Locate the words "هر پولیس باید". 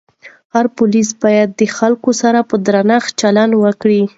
0.53-1.49